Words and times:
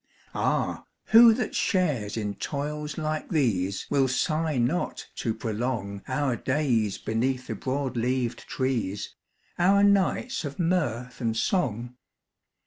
Ah, 0.33 0.85
who 1.09 1.31
that 1.35 1.53
shares 1.53 2.17
in 2.17 2.33
toils 2.33 2.97
like 2.97 3.29
these 3.29 3.85
Will 3.91 4.07
sigh 4.07 4.57
not 4.57 5.05
to 5.17 5.31
prolong 5.31 6.01
Our 6.07 6.35
days 6.35 6.97
beneath 6.97 7.45
the 7.45 7.53
broad 7.53 7.95
leaved 7.95 8.47
trees, 8.47 9.13
Our 9.59 9.83
nights 9.83 10.43
of 10.43 10.57
mirth 10.57 11.21
and 11.21 11.37
song? 11.37 11.97